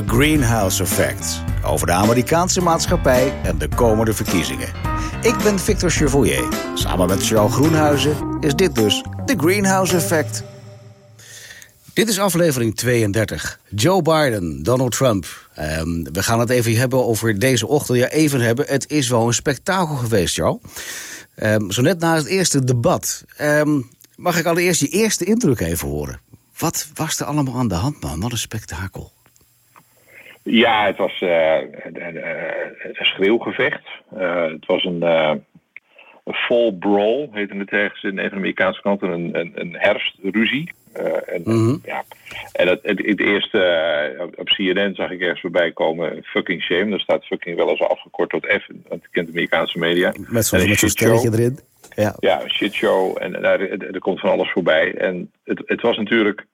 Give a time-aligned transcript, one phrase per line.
[0.00, 1.42] The Greenhouse Effect.
[1.64, 4.68] Over de Amerikaanse maatschappij en de komende verkiezingen.
[5.22, 6.48] Ik ben Victor Chevoyer.
[6.74, 10.42] Samen met Charles Groenhuizen is dit dus The Greenhouse Effect.
[11.92, 13.60] Dit is aflevering 32.
[13.74, 15.48] Joe Biden, Donald Trump.
[15.58, 17.98] Um, we gaan het even hebben over deze ochtend.
[17.98, 18.64] Ja, even hebben.
[18.68, 20.58] Het is wel een spektakel geweest, Charles.
[21.42, 23.24] Um, zo net na het eerste debat.
[23.40, 26.20] Um, mag ik allereerst je eerste indruk even horen?
[26.58, 28.20] Wat was er allemaal aan de hand, man?
[28.20, 29.12] Wat een spektakel.
[30.50, 32.16] Ja, het was uh, een,
[32.82, 33.88] een schreeuwgevecht.
[34.16, 35.34] Uh, het was een, uh,
[36.24, 39.10] een fall brawl, heette het ergens in een van de Amerikaanse kanten.
[39.10, 40.72] Een, een, een herfstruzie.
[40.92, 41.80] en, mm -hmm.
[41.84, 42.04] ja.
[42.52, 46.90] en het, het, het eerste, op CNN zag ik ergens voorbij komen, fucking shame.
[46.90, 50.14] Daar staat fucking wel eens afgekort tot F, want ik kent de Amerikaanse media.
[50.28, 51.58] Met zo'n zo erin.
[51.94, 53.16] Ja, ja shitshow.
[53.20, 54.94] En daar, er komt van alles voorbij.
[54.94, 56.46] En het, het was natuurlijk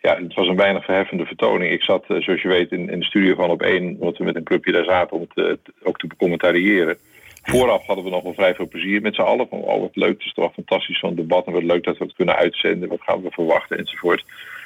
[0.00, 1.72] ja, het was een weinig verheffende vertoning.
[1.72, 4.36] Ik zat, zoals je weet, in, in de studio van op één, wat we met
[4.36, 5.52] een clubje daar zaten om het uh,
[5.82, 6.96] ook te becommentariëren.
[7.42, 9.48] Vooraf hadden we nog wel vrij veel plezier met z'n allen.
[9.48, 11.46] Van, oh, wat leuk, het is toch fantastisch zo'n debat.
[11.46, 12.88] En wat leuk dat we het kunnen uitzenden.
[12.88, 14.24] Wat gaan we verwachten enzovoort.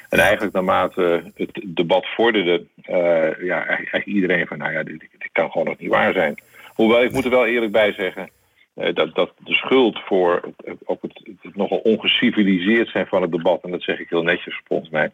[0.09, 5.51] En eigenlijk naarmate het debat vorderde, uh, ja, eigenlijk iedereen van, nou ja, dit, kan
[5.51, 6.35] gewoon nog niet waar zijn.
[6.73, 8.29] Hoewel, ik moet er wel eerlijk bij zeggen,
[8.73, 13.63] dat, dat de schuld voor het, ook het, het, nogal ongeciviliseerd zijn van het debat,
[13.63, 15.11] en dat zeg ik heel netjes volgens mij,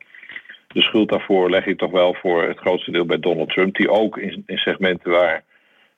[0.67, 3.89] de schuld daarvoor leg ik toch wel voor het grootste deel bij Donald Trump, die
[3.89, 5.43] ook in, in segmenten waar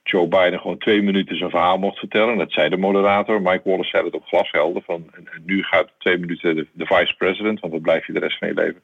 [0.03, 3.89] Joe Biden gewoon twee minuten zijn verhaal mocht vertellen, dat zei de moderator, Mike Wallace
[3.89, 7.81] zei het op glashelder, van en, nu gaat twee minuten de, de vice-president, want dat
[7.81, 8.81] blijf je de rest van je leven,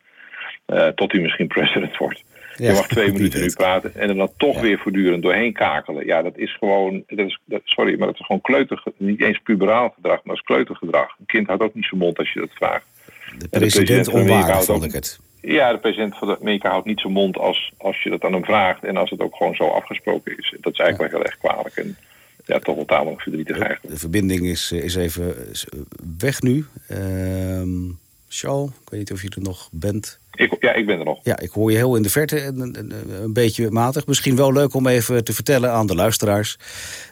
[0.68, 2.24] uh, tot hij misschien president wordt.
[2.58, 6.06] Je mag twee minuten nu praten en er dan toch weer voortdurend doorheen kakelen.
[6.06, 9.40] Ja, dat is gewoon, dat is, dat, sorry, maar dat is gewoon kleuter, niet eens
[9.44, 11.16] puberaal gedrag, maar dat is kleutergedrag.
[11.20, 12.86] Een kind houdt ook niet zijn mond als je dat vraagt.
[13.38, 15.20] De president, de president onwaardig, vond ik het.
[15.42, 18.46] Ja, de president van Amerika houdt niet zijn mond als, als je dat aan hem
[18.46, 20.56] vraagt en als het ook gewoon zo afgesproken is.
[20.62, 21.18] Dat is eigenlijk ja.
[21.18, 21.98] wel heel erg kwalijk en
[22.46, 23.94] ja, toch wel tamelijk verdrietig eigenlijk.
[23.94, 25.36] De verbinding is, is even
[26.18, 26.66] weg nu.
[26.92, 27.62] Uh,
[28.28, 30.20] Charles, ik weet niet of je er nog bent.
[30.36, 31.20] Ik, ja, ik ben er nog.
[31.24, 34.06] Ja, ik hoor je heel in de verte, een, een, een beetje matig.
[34.08, 36.58] Misschien wel leuk om even te vertellen aan de luisteraars.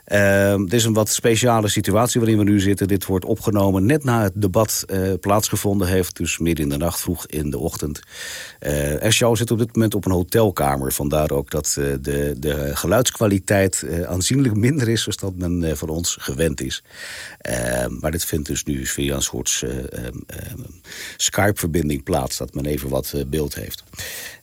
[0.07, 2.87] Uh, dit is een wat speciale situatie waarin we nu zitten.
[2.87, 6.17] Dit wordt opgenomen net na het debat uh, plaatsgevonden heeft.
[6.17, 7.99] Dus midden in de nacht, vroeg in de ochtend.
[8.59, 10.91] Uh, Escho zit op dit moment op een hotelkamer.
[10.91, 15.03] Vandaar ook dat de, de geluidskwaliteit aanzienlijk minder is...
[15.03, 16.83] dan dat men van ons gewend is.
[17.37, 19.63] Ehm, maar dit vindt dus nu via een soort
[21.17, 22.37] Skype-verbinding plaats...
[22.37, 23.83] dat men even wat beeld heeft.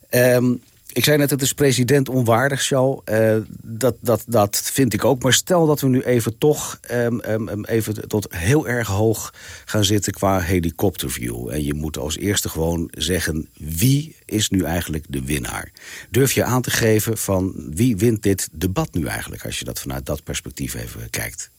[0.09, 0.61] Um,
[0.93, 2.99] ik zei net, het is president onwaardig, Charles.
[3.05, 5.23] Uh, dat, dat, dat vind ik ook.
[5.23, 9.33] Maar stel dat we nu even toch um, um, even tot heel erg hoog
[9.65, 11.49] gaan zitten qua helikopterview.
[11.49, 15.71] En je moet als eerste gewoon zeggen, wie is nu eigenlijk de winnaar?
[16.09, 19.45] Durf je aan te geven van wie wint dit debat nu eigenlijk...
[19.45, 21.49] als je dat vanuit dat perspectief even kijkt?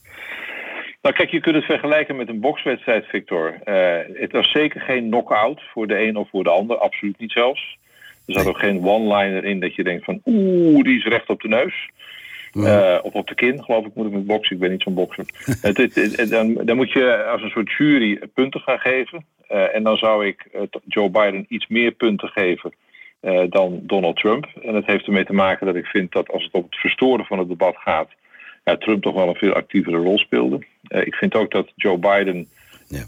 [1.03, 3.57] Nou kijk, je kunt het vergelijken met een bokswedstrijd, Victor.
[3.65, 6.77] Uh, het was zeker geen knock-out voor de een of voor de ander.
[6.77, 7.77] Absoluut niet zelfs.
[8.25, 10.21] Er zat ook geen one-liner in dat je denkt van...
[10.25, 11.89] oeh, die is recht op de neus.
[12.53, 14.55] Uh, of op de kin, geloof ik, moet ik met boksen.
[14.55, 15.25] Ik ben niet zo'n bokser.
[15.61, 19.25] het, het, het, dan, dan, moet je als een soort jury punten gaan geven.
[19.51, 20.47] Uh, en dan zou ik
[20.87, 22.73] Joe Biden iets meer punten geven
[23.49, 24.47] dan Donald Trump.
[24.61, 27.25] En dat heeft ermee te maken dat ik vind dat als het op het verstoren
[27.25, 28.09] van het debat gaat...
[28.63, 30.59] Ja, Trump toch wel een veel actievere rol speelde.
[30.87, 32.47] ik vind ook dat Joe Biden...
[32.87, 33.05] Ja.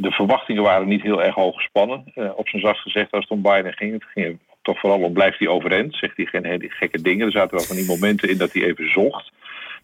[0.00, 2.04] De verwachtingen waren niet heel erg hoog gespannen.
[2.14, 5.12] Uh, op zijn zacht gezegd, als het om Biden ging, het ging toch vooral om
[5.12, 5.94] blijft hij overeind.
[5.94, 7.26] Zegt hij geen hele gekke dingen.
[7.26, 9.32] Er zaten wel van die momenten in dat hij even zocht.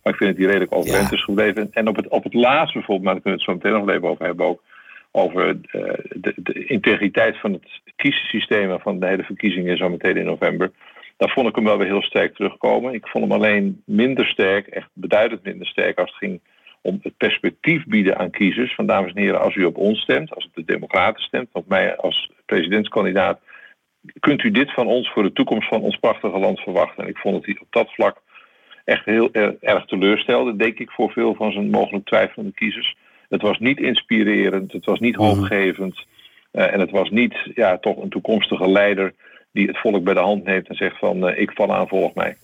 [0.02, 1.16] Maar ik vind dat hij redelijk overeind ja.
[1.16, 1.68] is gebleven.
[1.72, 3.96] En op het, op het laatst bijvoorbeeld, maar daar kunnen we het zo meteen nog
[3.96, 4.62] even over hebben ook.
[5.10, 5.54] Over uh,
[6.14, 10.70] de, de, integriteit van het kiezensysteem en van de hele verkiezingen zo meteen in november.
[11.16, 12.94] Daar vond ik hem wel weer heel sterk terugkomen.
[12.94, 16.40] Ik vond hem alleen minder sterk, echt beduidend minder sterk als het ging
[16.80, 18.74] om het perspectief bieden aan kiezers.
[18.74, 21.68] Van dames en heren, als u op ons stemt, als het de Democraten stemt, op
[21.68, 23.40] mij als presidentskandidaat,
[24.20, 27.04] kunt u dit van ons voor de toekomst van ons prachtige land verwachten?
[27.04, 28.22] En ik vond dat hij op dat vlak
[28.84, 32.96] echt heel erg teleurstelde, denk ik, voor veel van zijn mogelijk twijfelende kiezers.
[33.28, 36.06] Het was niet inspirerend, het was niet hoopgevend.
[36.52, 39.14] Uh, en het was niet ja, toch een toekomstige leider
[39.56, 42.14] die het volk bij de hand neemt en zegt van uh, ik val aan, volg
[42.14, 42.36] mij.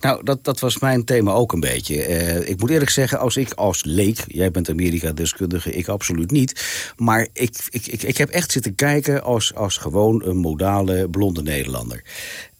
[0.00, 2.08] Nou, dat, dat was mijn thema ook een beetje.
[2.08, 4.24] Uh, ik moet eerlijk zeggen, als ik als leek...
[4.26, 6.92] jij bent Amerika-deskundige, ik absoluut niet...
[6.96, 11.42] maar ik, ik, ik, ik heb echt zitten kijken als, als gewoon een modale blonde
[11.42, 12.02] Nederlander.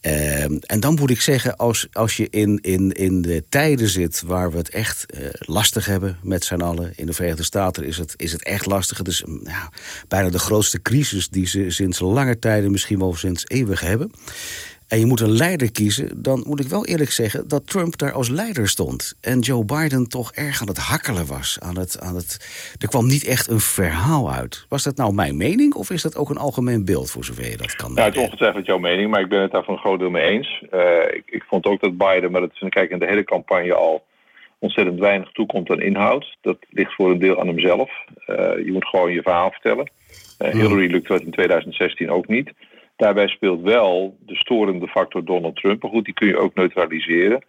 [0.05, 4.23] Ehm, en dan moet ik zeggen, als, als je in, in, in de tijden zit
[4.27, 6.93] waar we het echt uh, lastig hebben met z'n allen.
[6.97, 8.99] In de Verenigde Staten is het, is het echt lastig.
[8.99, 9.71] Het is ja,
[10.09, 14.11] bijna de grootste crisis die ze sinds lange tijden, misschien wel sinds eeuwig hebben
[14.89, 16.23] en je moet een leider kiezen...
[16.23, 19.17] dan moet ik wel eerlijk zeggen dat Trump daar als leider stond.
[19.21, 21.59] En Joe Biden toch erg aan het hakkelen was.
[21.61, 22.31] Aan het, aan het,
[22.81, 24.67] er kwam niet echt een verhaal uit.
[24.69, 27.11] Was dat nou mijn mening of is dat ook een algemeen beeld...
[27.11, 29.51] voor zover je dat kan Ja, het is ongetwijfeld jouw mening, maar ik ben het
[29.51, 30.63] daar van een groot deel mee eens.
[30.73, 33.75] Uh, ik, ik, vond ook dat Biden, maar dat is kijk, in de hele campagne
[33.75, 34.05] al
[34.59, 36.37] ontzettend weinig toekomt aan inhoud.
[36.41, 37.91] Dat ligt voor een deel aan hemzelf.
[38.27, 39.91] Uh, je moet gewoon je verhaal vertellen.
[40.39, 42.53] Uh, Hillary lukte dat in 2016 ook niet.
[42.97, 45.83] Daarbij speelt wel de storende factor Donald Trump.
[45.83, 47.45] Maar goed, die kun je ook neutraliseren.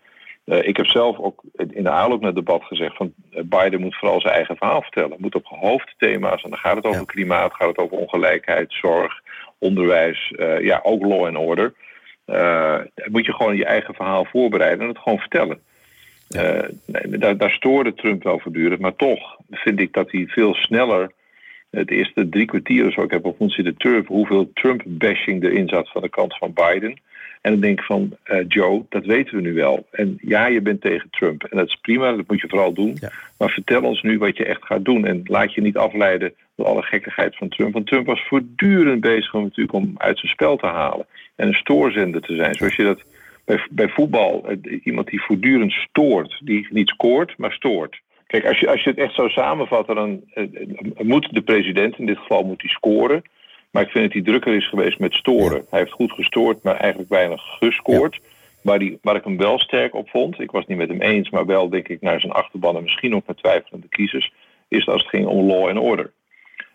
[0.45, 3.81] Uh, ik heb zelf ook in de aanloop naar het debat gezegd van uh, Biden
[3.81, 5.18] moet vooral zijn eigen verhaal vertellen.
[5.19, 7.06] Moet op hoofdthema's, en dan gaat het over ja.
[7.06, 9.21] klimaat, gaat het over ongelijkheid, zorg,
[9.57, 11.74] onderwijs, uh, ja, ook law and order.
[13.12, 15.59] moet je gewoon je eigen verhaal voorbereiden en het gewoon vertellen.
[16.27, 16.68] Ja.
[16.86, 21.12] Nee, daar, daar stoorde Trump wel voortdurend, maar toch vind ik dat hij veel sneller
[21.75, 25.68] het eerste drie kwartier of zo, ik heb op ons zitten turven hoeveel Trump-bashing erin
[25.68, 27.00] zat van de kant van Biden.
[27.42, 29.88] En dan denk ik van, uh, Joe, dat weten we nu wel.
[29.92, 31.44] En ja, je bent tegen Trump.
[31.44, 32.98] En dat is prima, dat moet je vooral doen.
[33.00, 33.12] Ja.
[33.38, 35.06] Maar vertel ons nu wat je echt gaat doen.
[35.06, 37.74] En laat je niet afleiden door alle gekkigheid van Trump.
[37.74, 41.06] Want Trump was voortdurend bezig om, natuurlijk om uit zijn spel te halen.
[41.36, 42.56] En een stoorzender te zijn.
[42.56, 43.04] Zoals je dat
[43.45, 44.51] bij, bij voetbal,
[44.83, 46.39] iemand die voortdurend stoort.
[46.44, 48.01] Die niet scoort, maar stoort.
[48.27, 50.45] Kijk, als je, als je het echt zou samenvatten, dan uh,
[50.98, 53.24] moet de president, in dit geval moet hij scoren.
[53.72, 55.57] Maar ik vind dat hij drukker is geweest met storen.
[55.57, 55.63] Ja.
[55.69, 58.16] Hij heeft goed gestoord, maar eigenlijk weinig gescoord.
[58.16, 58.30] Ja.
[58.62, 61.01] Waar, die, waar ik hem wel sterk op vond, ik was het niet met hem
[61.01, 64.31] eens, maar wel denk ik naar zijn achterban en misschien ook met twijfelende kiezers,
[64.68, 66.12] is als het ging om law and order.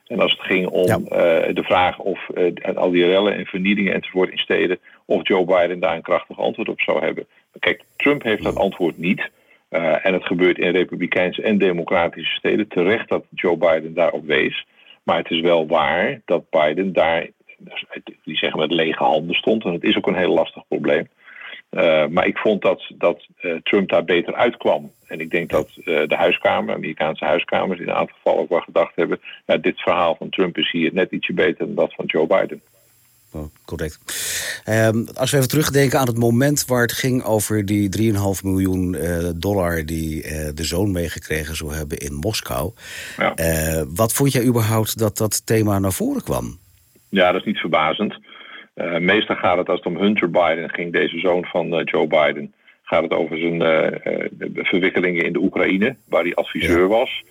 [0.06, 0.99] En als het ging om ja.
[0.99, 5.44] uh, de vraag of uh, al die rellen en vernielingen enzovoort in steden, of Joe
[5.44, 7.26] Biden daar een krachtig antwoord op zou hebben.
[7.58, 9.31] Kijk, Trump heeft dat antwoord niet.
[9.70, 12.69] Uh, en het gebeurt in republikeinse en democratische steden.
[12.69, 14.67] Terecht dat Joe Biden daarop wees.
[15.02, 17.26] Maar het is wel waar dat Biden daar,
[18.25, 19.64] die zeggen met lege handen stond.
[19.64, 21.08] En het is ook een heel lastig probleem.
[21.70, 24.90] Uh, maar ik vond dat, dat uh, Trump daar beter uitkwam.
[25.06, 28.96] En ik denk dat de huiskamer, Amerikaanse huiskamers, in een aantal gevallen ook wel gedacht
[28.96, 29.20] hebben.
[29.46, 32.62] Nou, dit verhaal van Trump is hier net ietsje beter dan dat van Joe Biden.
[33.32, 33.99] Oh, correct.
[34.69, 38.94] Um, als we even terugdenken aan het moment waar het ging over die 3,5 miljoen
[38.94, 42.73] uh, dollar die uh, de zoon meegekregen zou hebben in Moskou.
[43.17, 43.32] Ja.
[43.37, 46.59] Uh, wat vond jij überhaupt dat dat thema naar voren kwam?
[47.09, 48.19] Ja, dat is niet verbazend.
[48.99, 53.03] meestal gaat het als het om Hunter Biden ging, deze zoon van Joe Biden, gaat
[53.03, 53.61] het over zijn
[54.55, 56.87] verwikkelingen in de Oekraïne, waar hij adviseur ja.
[56.87, 57.23] was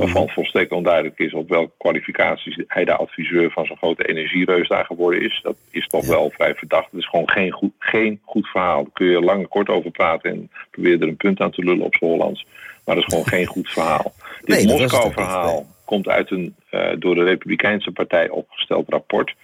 [0.00, 4.84] waarvan volstrekt onduidelijk is op welke kwalificaties hij de adviseur van zo'n grote energiereus daar
[4.84, 5.40] geworden is.
[5.42, 6.10] Dat is toch ja.
[6.10, 6.90] wel vrij verdacht.
[6.90, 8.82] Het is gewoon geen goed, geen goed verhaal.
[8.82, 11.64] Daar kun je lang en kort over praten en probeer er een punt aan te
[11.64, 12.46] lullen op z'n Hollands.
[12.84, 14.12] Maar dat is gewoon geen goed verhaal.
[14.44, 15.64] Nee, Dit Moskou-verhaal nee.
[15.84, 19.34] komt uit een uh, door de Republikeinse Partij opgesteld rapport.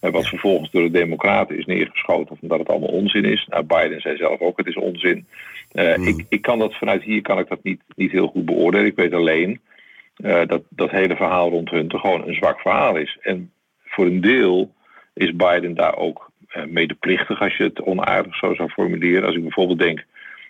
[0.00, 0.28] Uh, wat ja.
[0.28, 3.46] vervolgens door de Democraten is neergeschoten, omdat het allemaal onzin is.
[3.48, 5.26] Nou, Biden zei zelf ook: het is onzin.
[5.72, 6.06] Uh, mm.
[6.06, 8.86] ik, ik kan dat vanuit hier kan ik dat niet, niet heel goed beoordelen.
[8.86, 9.60] Ik weet alleen
[10.22, 13.18] uh, dat dat hele verhaal rond Hunter gewoon een zwak verhaal is.
[13.20, 13.52] En
[13.84, 14.74] voor een deel
[15.14, 19.24] is Biden daar ook uh, medeplichtig, als je het onaardig zo zou formuleren.
[19.24, 20.04] Als ik bijvoorbeeld denk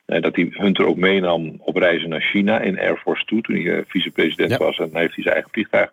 [0.06, 3.56] uh, dat hij Hunter ook meenam op reizen naar China in Air Force Two, toen
[3.56, 4.56] hij vicepresident ja.
[4.56, 5.92] was en heeft hij zijn eigen vliegtuig.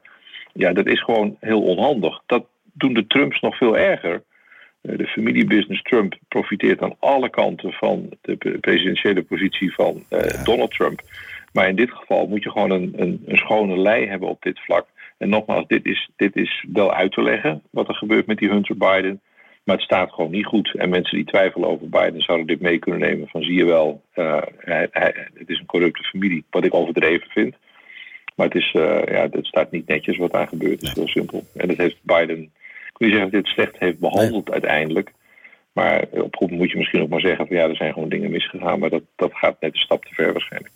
[0.54, 2.22] Ja, dat is gewoon heel onhandig.
[2.26, 4.24] Dat doen de Trumps nog veel erger.
[4.82, 10.44] De familiebusiness Trump profiteert aan alle kanten van de presidentiële positie van ja.
[10.44, 11.02] Donald Trump.
[11.54, 14.60] Maar in dit geval moet je gewoon een, een, een schone lei hebben op dit
[14.60, 14.88] vlak.
[15.18, 18.50] En nogmaals, dit is, dit is wel uit te leggen wat er gebeurt met die
[18.50, 19.22] Hunter Biden.
[19.64, 20.74] Maar het staat gewoon niet goed.
[20.76, 24.02] En mensen die twijfelen over Biden zouden dit mee kunnen nemen van zie je wel,
[24.16, 26.46] uh, hij, hij, het is een corrupte familie.
[26.50, 27.56] Wat ik overdreven vind.
[28.36, 30.80] Maar het, is, uh, ja, het staat niet netjes wat daar gebeurt.
[30.80, 31.44] Het is heel simpel.
[31.56, 34.54] En dat heeft Biden, ik wil niet zeggen dat dit slecht heeft behandeld nee.
[34.54, 35.12] uiteindelijk.
[35.74, 38.32] Maar op goed moet je misschien ook maar zeggen van ja, er zijn gewoon dingen
[38.32, 38.80] misgegaan.
[38.80, 40.74] Maar dat, dat gaat net een stap te ver waarschijnlijk.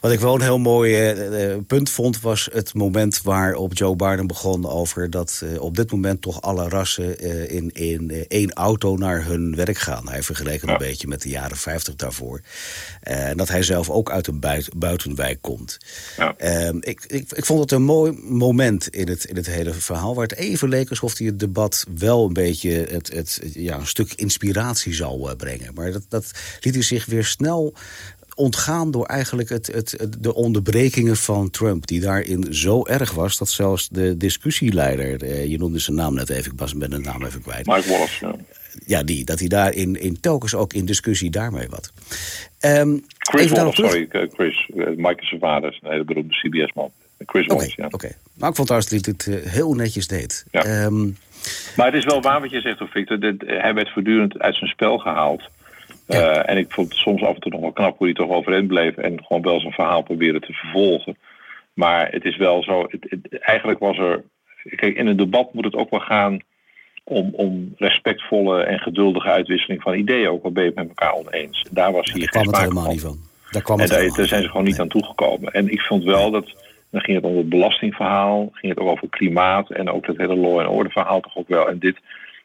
[0.00, 4.26] Wat ik wel een heel mooi uh, punt vond, was het moment waarop Joe Biden
[4.26, 8.96] begon over dat uh, op dit moment toch alle rassen uh, in, in één auto
[8.96, 10.08] naar hun werk gaan.
[10.08, 10.72] Hij vergeleek het ja.
[10.72, 12.40] een beetje met de jaren 50 daarvoor.
[13.00, 15.78] En dat hij zelf ook uit een buit, buitenwijk komt.
[16.16, 16.34] Ja.
[16.36, 20.14] Ehm, ik, ik, ik vond het een mooi moment in het, in het hele verhaal,
[20.14, 23.86] waar het even leek alsof hij het debat wel een beetje het, het, ja, een
[23.86, 25.74] stuk inspiratie zou brengen.
[25.74, 27.74] Maar dat, dat liet hij zich weer snel
[28.34, 31.86] ontgaan door eigenlijk het, het, de onderbrekingen van Trump...
[31.86, 35.22] die daarin zo erg was dat zelfs de discussieleider...
[35.22, 37.66] Eh, je noemde zijn naam net even, ik ben de naam even kwijt.
[37.66, 38.34] Mike Wallace, ja.
[38.86, 41.92] Ja, die, dat hij daar in, in telkens ook in discussie daarmee wat.
[42.60, 44.70] Um, Chris Wallace, sorry, eh, Chris.
[44.74, 46.90] Uh, Mike is zijn vader, een hele beroemde CBS-man.
[47.26, 47.86] Chris Wallace, ja.
[47.90, 50.44] Oké, maar ik vond trouwens dat hij het heel netjes deed.
[50.50, 50.64] Ja.
[50.64, 51.04] Ehm,
[51.76, 53.18] maar het is wel waar wat je zegt, Victor.
[53.38, 55.42] hij werd voortdurend uit zijn spel gehaald.
[56.06, 58.30] Eh, en ik vond het soms af en toe nog wel knap hoe hij toch
[58.30, 61.16] overeind bleef en gewoon wel zijn verhaal probeerde te vervolgen.
[61.74, 64.24] Maar het is wel zo, het, eigenlijk was er.
[64.76, 66.40] Kijk, in een debat moet het ook wel gaan
[67.04, 70.28] om, om respectvolle en geduldige uitwisseling van ideeën.
[70.28, 71.66] Ook al ben je het met elkaar oneens.
[71.70, 73.18] Daar was hier ja, geen kwam het helemaal niet van.
[73.50, 75.52] Daar kwam het en daar, zijn ze gewoon niet aan toegekomen.
[75.52, 76.62] En ik vond wel dat.
[76.90, 80.36] Dan ging het om het belastingverhaal, ging het ook over klimaat en ook dat hele
[80.36, 81.68] law en order verhaal toch ook wel.
[81.68, 81.96] En dit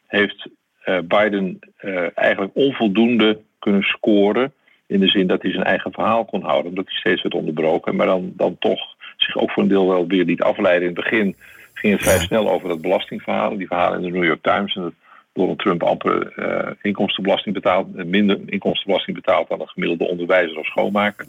[0.06, 0.48] heeft
[0.84, 4.52] uh, Biden uh, eigenlijk onvoldoende kunnen scoren.
[4.86, 7.96] In de zin dat hij zijn eigen verhaal kon houden, omdat hij steeds werd onderbroken.
[7.96, 8.80] Maar dan, dan toch
[9.16, 10.88] zich ook voor een deel wel weer liet afleiden.
[10.88, 11.36] In het begin
[11.74, 13.56] ging het vrij snel over dat belastingverhaal.
[13.56, 14.74] Die verhalen in de New York Times.
[14.74, 14.92] En dat
[15.32, 20.66] Donald Trump amper uh, inkomstenbelasting betaalt, eh, minder inkomstenbelasting betaalt dan een gemiddelde onderwijzer of
[20.66, 21.26] schoonmaker.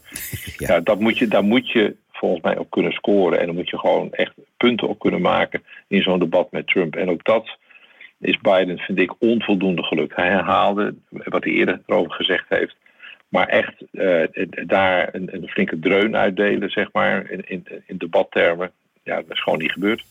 [0.58, 0.80] Ja.
[0.80, 3.40] dat moet je, daar moet je volgens mij op kunnen scoren.
[3.40, 6.96] En dan moet je gewoon echt punten op kunnen maken in zo'n debat met Trump.
[6.96, 7.58] En ook dat
[8.22, 10.16] is Biden, vind ik, onvoldoende gelukt.
[10.16, 12.76] Hij herhaalde wat hij eerder erover gezegd heeft.
[13.30, 14.24] Maar echt uh,
[14.66, 18.72] daar een, een, flinke dreun uitdelen, zeg maar, in, in, in debattermen.
[19.04, 20.04] Ja, dat is gewoon niet gebeurd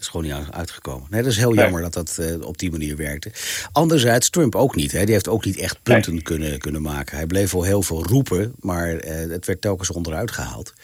[0.00, 1.06] is gewoon niet uitgekomen.
[1.10, 3.30] Nee, dat is heel jammer dat dat uh, op die manier werkte.
[3.72, 4.92] Anderzijds, Trump ook niet.
[4.92, 5.04] Hè.
[5.04, 7.16] Die heeft ook niet echt punten kunnen, kunnen maken.
[7.16, 10.74] Hij bleef wel heel veel roepen, maar uh, het werd telkens onderuit gehaald.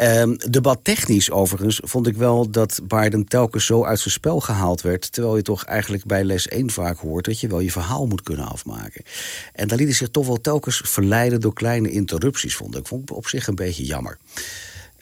[0.00, 4.82] Um, debat technisch overigens vond ik wel dat Biden telkens zo uit zijn spel gehaald
[4.82, 5.12] werd...
[5.12, 7.24] terwijl je toch eigenlijk bij les 1 vaak hoort...
[7.24, 9.04] dat je wel je verhaal moet kunnen afmaken.
[9.52, 12.86] En daar liet hij zich toch wel telkens verleiden door kleine interrupties, vond ik.
[12.86, 14.18] Vond ik op zich een beetje jammer.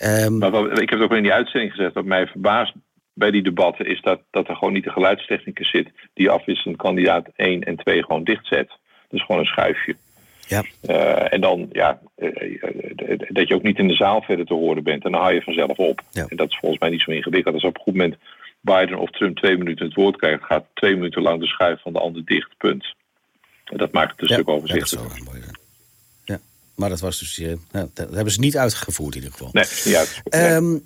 [0.02, 2.74] Um, maar, ik heb het ook in die uitzending gezegd dat mij verbaast
[3.18, 7.28] bij die debatten is dat, dat er gewoon niet de geluidstechnicus zit die afwisselend kandidaat
[7.36, 8.70] 1 en 2 gewoon dichtzet.
[9.08, 9.96] Dus gewoon een schuifje.
[10.46, 10.64] Ja.
[10.82, 14.82] Uh, en dan, ja, uh, dat je ook niet in de zaal verder te horen
[14.82, 15.04] bent.
[15.04, 16.02] En dan haal je vanzelf op.
[16.10, 16.26] Ja.
[16.28, 17.54] En dat is volgens mij niet zo ingewikkeld.
[17.54, 18.16] Als op een goed moment
[18.60, 21.92] Biden of Trump twee minuten het woord krijgt, gaat twee minuten lang de schuif van
[21.92, 22.56] de ander dicht.
[22.56, 22.94] Punt.
[23.64, 25.56] En dat maakt het een ja, stuk overzichtelijker.
[26.24, 26.38] Ja,
[26.74, 27.38] maar dat was dus.
[27.38, 29.50] Uh, dat hebben ze niet uitgevoerd in ieder geval.
[29.52, 30.34] Nee, niet uitgevoerd.
[30.34, 30.82] Um,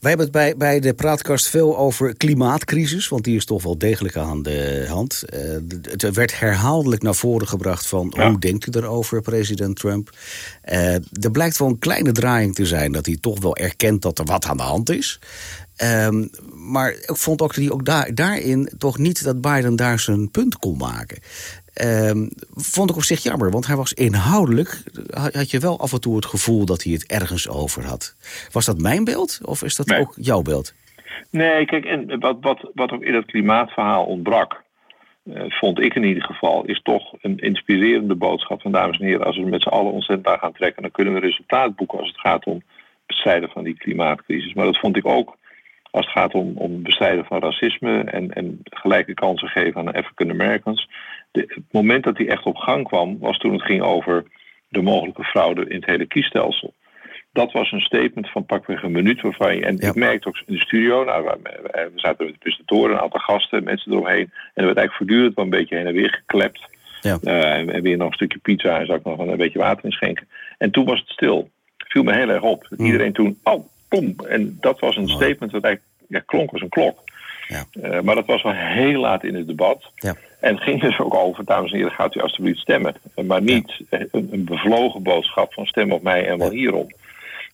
[0.00, 3.78] wij hebben het bij, bij de praatkast veel over klimaatcrisis, want die is toch wel
[3.78, 5.24] degelijk aan de hand.
[5.34, 5.40] Uh,
[5.82, 8.28] het werd herhaaldelijk naar voren gebracht van ja.
[8.28, 10.16] hoe denkt u erover, president Trump?
[10.64, 14.18] Uh, er blijkt wel een kleine draaiing te zijn dat hij toch wel erkent dat
[14.18, 15.20] er wat aan de hand is.
[15.82, 19.98] Um, maar ik vond ook dat hij ook daar, daarin toch niet dat Biden daar
[19.98, 21.18] zijn punt kon maken.
[21.84, 24.82] Um, vond ik op zich jammer, want hij was inhoudelijk...
[25.32, 28.16] had je wel af en toe het gevoel dat hij het ergens over had.
[28.52, 30.00] Was dat mijn beeld of is dat nee.
[30.00, 30.74] ook jouw beeld?
[31.30, 34.66] Nee, kijk, en wat, wat, wat ook in dat klimaatverhaal ontbrak...
[35.24, 39.26] Uh, vond ik in ieder geval, is toch een inspirerende boodschap van dames en heren.
[39.26, 42.08] Als we met z'n allen ontzettend aan gaan trekken, dan kunnen we resultaat boeken als
[42.08, 42.62] het gaat om
[43.06, 44.54] bestrijden van die klimaatcrisis.
[44.54, 45.36] Maar dat vond ik ook
[45.90, 50.30] als het gaat om, om bestrijden van racisme en, en gelijke kansen geven aan African
[50.30, 50.88] Americans.
[51.30, 54.24] De, het moment dat die echt op gang kwam, was toen het ging over
[54.68, 56.74] de mogelijke fraude in het hele kiesstelsel.
[57.32, 59.64] Dat was een statement van pakweg een minuut waarvan je.
[59.64, 59.88] En ja.
[59.88, 63.64] ik merkte ook in de studio, nou, we, zaten met de presentatoren, een aantal gasten,
[63.64, 64.30] mensen eromheen.
[64.30, 66.68] En er werd eigenlijk voortdurend wel een beetje heen en weer geklept.
[67.00, 67.18] Ja.
[67.22, 70.28] Uh, en, weer nog een stukje pizza en zou ik nog een beetje water inschenken.
[70.58, 71.50] En toen was het stil.
[71.76, 72.66] viel me heel erg op.
[72.70, 72.86] Mm.
[72.86, 74.14] Iedereen toen, oh, pom.
[74.28, 76.98] En dat was een statement dat eigenlijk ja, klonk als een klok.
[77.48, 77.64] Ja.
[77.72, 79.90] Uh, maar dat was wel heel laat in het debat.
[79.94, 80.14] Ja.
[80.40, 82.94] En ging dus ook over, dames en heren, gaat u alstublieft stemmen.
[83.26, 83.98] Maar niet ja.
[84.10, 86.86] een, een, bevlogen boodschap van stem op mij en wel hierom.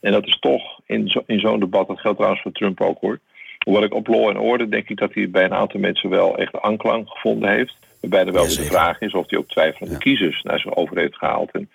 [0.00, 3.00] En dat is toch in, zo, in zo'n debat, dat geldt trouwens voor Trump ook
[3.00, 3.19] hoor.
[3.59, 6.38] Hoewel ik op law en orde denk ik dat hij bij een aantal mensen wel
[6.38, 7.75] echt aanklank gevonden heeft.
[8.00, 11.17] Waarbij er wel de vraag is of hij ook twijfelende kiezers naar zich over heeft
[11.17, 11.50] gehaald.
[11.50, 11.71] En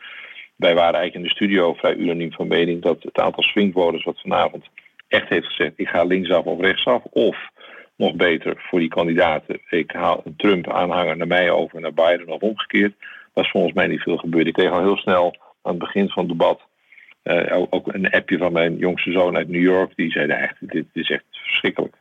[0.60, 4.22] wij waren eigenlijk in de studio vrij unaniem van mening dat het aantal swingvoters wat
[4.22, 4.66] vanavond
[5.08, 7.04] echt heeft gezegd: ik ga linksaf of rechtsaf.
[7.04, 7.38] Of
[7.96, 12.42] nog beter voor die kandidaten: ik haal een Trump-aanhanger naar mij over naar Biden of
[12.42, 12.94] omgekeerd.
[13.34, 14.48] Dat is volgens mij niet veel gebeurd.
[14.48, 16.62] Ik kreeg al heel snel aan het begin van het debat
[17.24, 19.92] uh, ook een appje van mijn jongste zoon uit New York.
[19.96, 21.96] Die zei: echt, dit, dit is echt verschrikkelijk.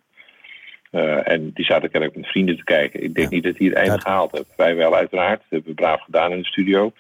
[0.93, 3.03] Uh, en die zaten kennelijk met vrienden te kijken.
[3.03, 3.35] Ik denk ja.
[3.35, 3.99] niet dat hij het einde ja.
[3.99, 4.57] gehaald heeft.
[4.57, 5.39] Wij wel, uiteraard.
[5.39, 6.93] Dat hebben we braaf gedaan in de studio.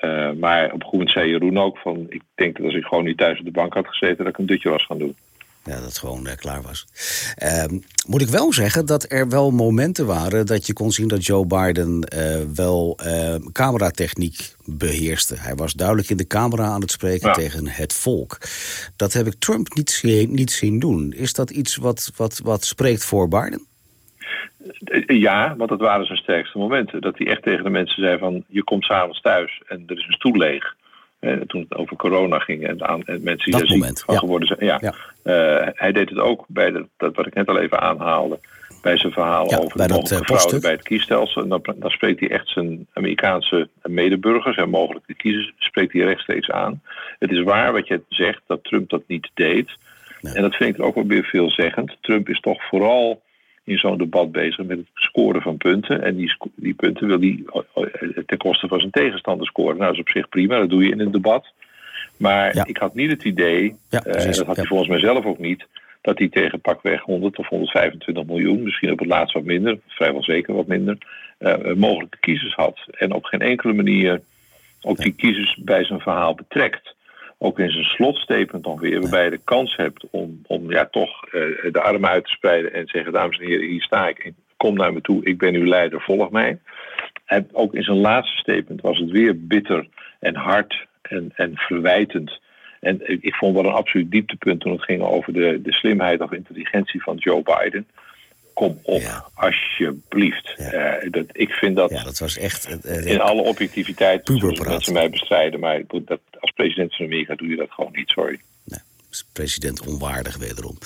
[0.00, 2.06] Uh, maar op een goed moment zei Jeroen ook van...
[2.08, 4.16] ik denk dat als ik gewoon niet thuis op de bank had gezeten...
[4.16, 5.16] dat ik een dutje was gaan doen.
[5.64, 6.86] Ja, dat het gewoon uh, klaar was.
[7.42, 7.64] Uh,
[8.06, 11.46] moet ik wel zeggen dat er wel momenten waren dat je kon zien dat Joe
[11.46, 15.34] Biden uh, wel uh, cameratechniek beheerste.
[15.38, 17.34] Hij was duidelijk in de camera aan het spreken ja.
[17.34, 18.38] tegen het volk.
[18.96, 21.12] Dat heb ik Trump niet, zien, niet zien doen.
[21.12, 23.66] Is dat iets wat, wat, wat spreekt voor Biden?
[25.06, 27.00] Ja, want dat waren zijn sterkste momenten.
[27.00, 28.44] Dat hij echt tegen de mensen zei van...
[28.48, 30.74] je komt s'avonds thuis en er is een stoel leeg.
[31.22, 34.06] Eh, toen het over corona ging en, aan, en mensen die dat er moment, ziek
[34.06, 34.20] van ja.
[34.20, 34.64] geworden zijn.
[34.64, 34.78] Ja.
[34.80, 34.94] ja.
[35.24, 38.38] Uh, hij deed het ook bij de, dat wat ik net al even aanhaalde.
[38.82, 41.42] Bij zijn verhaal ja, over bij de dat, mogelijke uh, fraude bij het kiesstelsel.
[41.42, 46.50] En dan, dan spreekt hij echt zijn Amerikaanse medeburgers en mogelijke kiezers spreekt hij rechtstreeks
[46.50, 46.82] aan.
[47.18, 49.70] Het is waar wat je zegt dat Trump dat niet deed.
[50.22, 51.96] En dat vind ik ook wel weer veelzeggend.
[52.00, 53.22] Trump is toch vooral
[53.64, 56.02] in zo'n debat bezig met het scoren van punten.
[56.02, 57.42] En die, die punten wil hij
[58.26, 59.76] ten koste van zijn tegenstander scoren.
[59.76, 61.52] Nou, dat is op zich prima, dat doe je in een debat.
[62.16, 62.64] Maar Ja.
[62.66, 64.36] ik had niet het idee, Ja, uh, precies.
[64.36, 64.68] dat had hij Ja.
[64.70, 65.66] volgens mij zelf ook niet,
[66.00, 70.22] dat hij tegen pakweg 100 of 125 miljoen, misschien op het laatst wat minder, vrijwel
[70.24, 70.98] zeker wat minder,
[71.40, 72.78] uh, mogelijke kiezers had.
[72.90, 74.20] En op geen enkele manier
[74.82, 76.91] ook die kiezers bij zijn verhaal betrekt.
[77.44, 81.24] Ook in zijn slotstatement nog weer, waarbij je de kans hebt om, om ja, toch
[81.26, 81.32] uh,
[81.72, 84.32] de armen uit te spreiden en te zeggen: Dames en heren, hier sta ik.
[84.56, 86.58] Kom naar me toe, ik ben uw leider, volg mij.
[87.24, 92.40] En ook in zijn laatste statement was het weer bitter en hard en, en verwijtend.
[92.80, 96.32] En ik vond wel een absoluut dieptepunt toen het ging over de, de slimheid of
[96.32, 97.86] intelligentie van Joe Biden.
[98.54, 99.26] Kom op, Ja.
[99.34, 100.54] alsjeblieft.
[100.56, 101.02] Ja.
[101.04, 102.68] Uh, dat, ik vind dat, Ja, dat was echt...
[102.84, 104.68] uh, in alle objectiviteit Puberpraat.
[104.68, 105.60] mensen mij bestrijden.
[105.60, 108.40] Maar dat, als president van Amerika doe je dat gewoon niet, sorry.
[109.32, 110.78] president onwaardig wederom.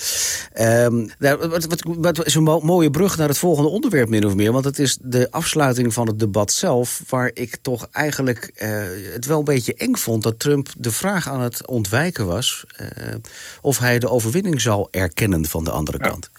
[1.19, 4.35] Nou, wat, wat, wat is een mo- mooie brug naar het volgende onderwerp, min of
[4.35, 4.53] meer.
[4.53, 7.03] Want het is de afsluiting van het debat zelf.
[7.09, 8.71] Waar ik toch eigenlijk eh,
[9.13, 12.65] het wel een beetje eng vond dat Trump de vraag aan het ontwijken was.
[12.77, 13.15] eh,
[13.61, 16.09] of hij de overwinning zou erkennen van de andere Ja.
[16.09, 16.31] kant.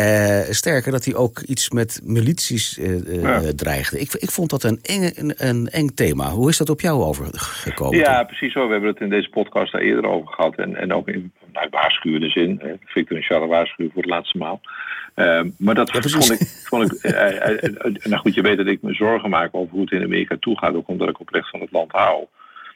[0.00, 3.52] Eh, sterker dat hij ook iets met milities eh, eh, Ja.
[3.56, 4.00] dreigde.
[4.00, 6.28] Ik, ik vond dat een, enge, een, een eng thema.
[6.30, 7.98] Hoe is dat op jou overgekomen?
[7.98, 8.66] Ja, precies zo.
[8.66, 10.54] We hebben het in deze podcast daar eerder over gehad.
[10.54, 12.62] En, en ook in nou, waarschuwende zin.
[12.84, 14.60] Victor en Charles waarschuwen voor de laatste maal.
[15.14, 16.40] Ehm, maar dat Ja, vond ik.
[16.70, 17.02] Vond ik
[18.08, 20.74] nou goed, je weet dat ik me zorgen maak over hoe het in Amerika toegaat.
[20.74, 22.24] Ook omdat ik oprecht van het land hou.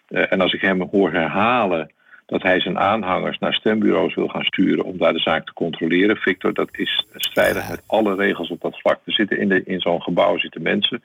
[0.08, 1.90] En als ik hem hoor herhalen
[2.26, 6.16] dat hij zijn aanhangers naar stembureaus wil gaan sturen om daar de zaak te controleren.
[6.16, 9.00] Victor, dat is strijdig met alle regels op dat vlak.
[9.04, 11.02] Er zitten in, de, in zo'n gebouw zitten mensen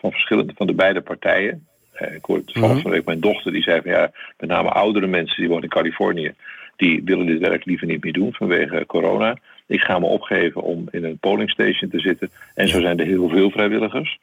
[0.00, 1.66] van verschillende van de beide partijen.
[1.92, 4.68] Eh, ik hoorde toevallig van de week mijn dochter die zei van ja, met name
[4.68, 6.34] oudere mensen die wonen in Californië,
[6.76, 9.36] die willen dit werk liever niet meer doen vanwege corona.
[9.66, 12.30] Ik ga me opgeven om in een polling station te zitten.
[12.54, 14.18] En zo zijn er heel veel vrijwilligers.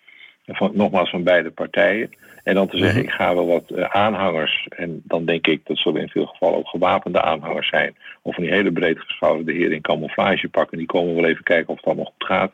[0.51, 2.09] Van, nogmaals van beide partijen.
[2.43, 4.67] En dan te zeggen, ik ga wel wat uh, aanhangers.
[4.69, 7.95] En dan denk ik, dat zullen in veel gevallen ook gewapende aanhangers zijn.
[8.21, 10.77] Of die hele breed geschouderde heren in camouflage pakken.
[10.77, 12.51] Die komen wel even kijken of het allemaal goed gaat.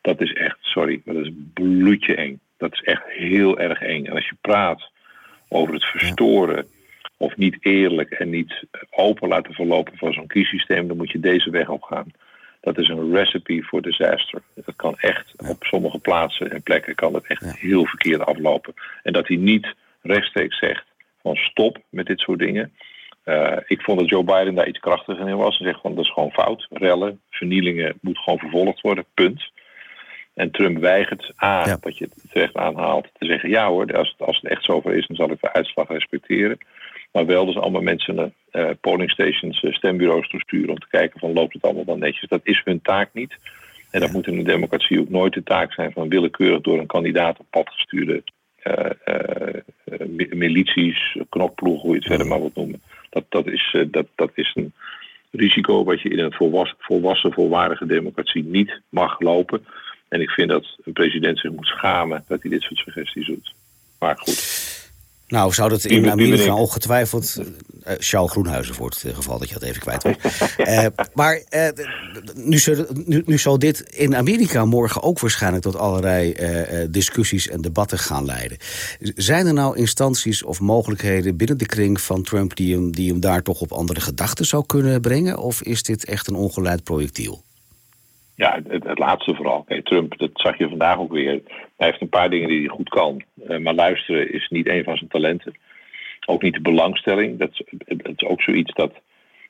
[0.00, 2.40] Dat is echt, sorry, maar dat is bloedje eng.
[2.56, 4.04] Dat is echt heel erg eng.
[4.04, 4.90] En als je praat
[5.48, 6.66] over het verstoren
[7.16, 11.50] of niet eerlijk en niet open laten verlopen van zo'n kiessysteem, dan moet je deze
[11.50, 12.12] weg op gaan.
[12.74, 14.42] Dat is een recipe voor disaster.
[14.54, 15.48] Dat kan echt ja.
[15.48, 17.52] op sommige plaatsen en plekken kan het echt ja.
[17.56, 18.74] heel verkeerd aflopen.
[19.02, 20.84] En dat hij niet rechtstreeks zegt
[21.22, 22.72] van stop met dit soort dingen.
[23.24, 25.58] Uh, ik vond dat Joe Biden daar iets krachtiger in was.
[25.58, 26.66] En zegt van dat is gewoon fout.
[26.70, 29.04] Rellen, vernielingen moet gewoon vervolgd worden.
[29.14, 29.50] Punt.
[30.34, 31.78] En Trump weigert A, ja.
[31.80, 35.06] wat je terecht aanhaalt, te zeggen ja hoor, als het, als het echt zover is,
[35.06, 36.58] dan zal ik de uitslag respecteren.
[37.12, 41.20] Maar wel dus allemaal mensen naar uh, polling stations, uh, stembureaus toesturen om te kijken
[41.20, 42.28] van loopt het allemaal dan netjes.
[42.28, 43.36] Dat is hun taak niet.
[43.90, 46.86] En dat moet in een democratie ook nooit de taak zijn van willekeurig door een
[46.86, 48.22] kandidaat op pad gestuurde
[48.64, 52.82] uh, milities, knokploegen, hoe je het verder maar wilt noemen.
[53.10, 54.72] Dat, dat, is, dat, dat is een
[55.30, 59.66] risico wat je in een volwassen, volwassen, volwaardige democratie niet mag lopen.
[60.08, 63.54] En ik vind dat een president zich moet schamen dat hij dit soort suggesties doet.
[63.98, 64.67] Maar goed.
[65.28, 67.36] Nou, zou dat in Amerika ongetwijfeld...
[67.38, 70.14] Uh, Charles Groenhuizen voor het geval dat je dat even kwijt was.
[70.58, 71.68] uh, maar uh,
[72.34, 72.60] nu,
[73.04, 75.62] nu, nu, zal dit in Amerika morgen ook waarschijnlijk...
[75.62, 76.34] tot allerlei
[76.90, 78.58] discussies en debatten gaan leiden.
[79.00, 82.56] Zijn er nou instanties of mogelijkheden binnen de kring van Trump...
[82.56, 85.38] die hem, die hem daar toch op andere gedachten zou kunnen brengen?
[85.38, 87.44] Of is dit echt een ongeleid projectiel?
[88.38, 89.62] Ja, het, het, laatste vooral.
[89.62, 91.40] Kijk, Trump, dat zag je vandaag ook weer.
[91.76, 93.22] Hij heeft een paar dingen die hij goed kan.
[93.48, 95.56] Uh, maar luisteren is niet een van zijn talenten.
[96.26, 97.38] Ook niet de belangstelling.
[97.38, 98.92] Dat, dat is ook zoiets dat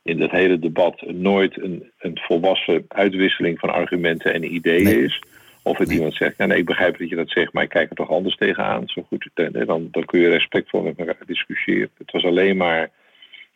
[0.03, 5.05] in dat hele debat nooit een, een volwassen uitwisseling van argumenten en ideeën nee.
[5.05, 5.23] is.
[5.63, 5.97] Of het nee.
[5.97, 8.37] iemand zegt, nee, ik begrijp dat je dat zegt, maar ik kijk er toch anders
[8.37, 8.83] tegenaan.
[8.87, 11.91] Zo goed, dan, dan kun je respectvol met elkaar discussiëren.
[11.99, 12.91] Het was alleen maar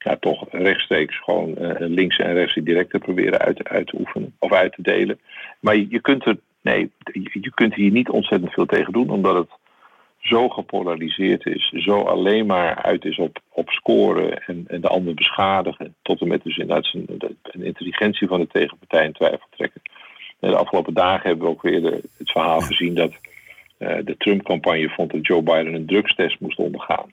[0.04, 4.52] ja, toch rechtstreeks gewoon links en rechts die directe proberen uit, uit te oefenen of
[4.52, 5.18] uit te delen.
[5.60, 6.90] Maar je, je kunt er, nee,
[7.32, 9.50] je kunt hier niet ontzettend veel tegen doen, omdat het
[10.22, 15.14] zo gepolariseerd is, zo alleen maar uit is op, op scoren en, en de ander
[15.14, 19.46] beschadigen, tot en met dus inderdaad zijn, de, de intelligentie van de tegenpartij in twijfel
[19.56, 19.82] trekken.
[20.38, 23.12] De afgelopen dagen hebben we ook weer de, het verhaal gezien dat
[23.78, 27.12] uh, de Trump-campagne vond dat Joe Biden een drugstest moest ondergaan.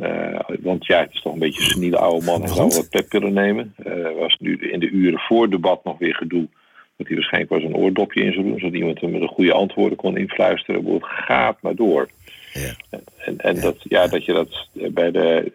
[0.00, 2.90] Uh, want ja, het is toch een beetje een seniele oude man en zou wat
[2.90, 3.74] pepillen nemen.
[3.86, 6.48] Uh, was nu in de uren voor het debat nog weer gedoe
[6.96, 9.52] dat hij waarschijnlijk wel zijn oordopje in zou doen, zodat iemand hem met een goede
[9.52, 10.84] antwoorden kon influisteren.
[10.84, 12.08] Het gaat maar door.
[12.52, 12.98] Ja.
[13.18, 15.52] En, en Dat, ja, dat je dat bij de,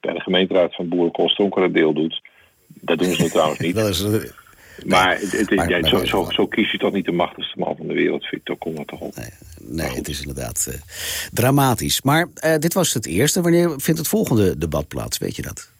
[0.00, 2.22] bij de gemeenteraad van Boerenkosten ook een deel doet,
[2.66, 3.74] dat doen ze nu trouwens niet.
[3.80, 4.32] Dat is,
[4.86, 7.86] maar, het, het, ja, zo, zo, zo, kies je toch niet de machtigste man van
[7.86, 8.56] de wereld, Victor.
[8.56, 9.16] Kom maar toch op.
[9.16, 10.74] Nee, nee het is inderdaad uh,
[11.32, 12.02] dramatisch.
[12.02, 13.42] Maar uh, dit was het eerste.
[13.42, 15.18] Wanneer vindt het volgende debat plaats?
[15.18, 15.72] Weet je dat?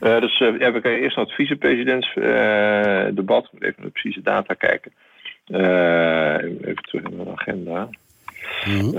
[0.00, 3.50] Uh, dus uh, ja, we gaan eerst naar het vicepresidentsdebat.
[3.54, 4.92] Uh, even naar de precieze data kijken.
[5.46, 7.88] even terug naar de agenda.
[8.66, 8.92] Mm -hmm.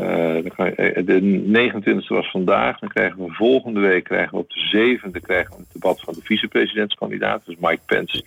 [1.06, 2.80] de 29e was vandaag.
[2.80, 6.14] Dan krijgen we volgende week krijgen we op de 7e krijgen we het debat van
[6.14, 7.42] de vicepresidentskandidaat.
[7.46, 8.24] Dus Mike Pence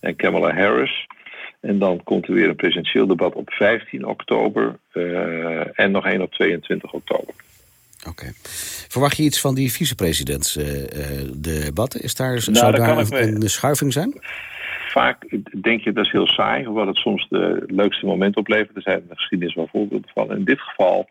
[0.00, 1.06] en Kamala Harris.
[1.60, 4.78] En dan komt er weer een presidentieel debat op 15 oktober.
[5.72, 7.34] en nog één op 22 oktober.
[8.08, 8.32] Oké.
[8.88, 12.00] Verwacht je iets van die vicepresidentsdebatten?
[12.00, 14.20] Uh, Is daar, nou, zou daar een, een schuiving zijn?
[14.88, 15.24] Vaak
[15.62, 18.76] denk je dat is heel saai, hoewel het soms de leukste moment oplevert.
[18.76, 20.32] Er zijn in de geschiedenis wel voorbeelden van.
[20.32, 21.08] In dit geval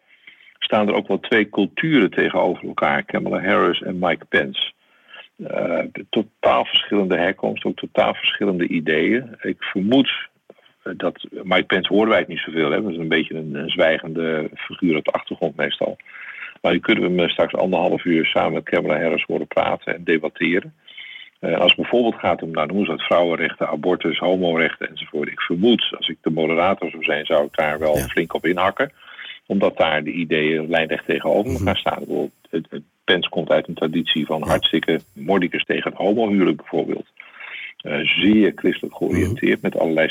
[0.60, 3.04] staan er ook wel twee culturen tegenover elkaar.
[3.04, 4.74] Kamala Harris en Mike Pence.
[5.38, 9.36] Uh, totaal verschillende herkomst, ook totaal verschillende ideeën.
[9.42, 10.30] Ik vermoed
[10.94, 12.72] dat Mike Pence horen wij het niet zoveel.
[12.72, 12.82] Hè?
[12.82, 15.98] Dat is een beetje een, een zwijgende figuur op de achtergrond meestal.
[16.62, 20.04] Maar nu kunnen we hem straks anderhalf uur samen met Kamala Harris horen praten en
[20.04, 20.74] debatteren.
[21.42, 25.28] Uh, als het bijvoorbeeld gaat om, nou noemen ze het vrouwenrechten, abortus, homorechten enzovoort.
[25.28, 28.08] Ik vermoed, als ik de moderator zou zijn, zou ik daar wel ja.
[28.08, 28.92] flink op inhakken.
[29.46, 32.04] Omdat daar de ideeën lijnrecht tegenover elkaar mm staan.
[32.50, 37.08] Het, het Pens komt uit een traditie van hartstikke mordicus tegen het homohuwelijk bijvoorbeeld.
[37.82, 40.10] Uh, zeer christelijk georiënteerd, met allerlei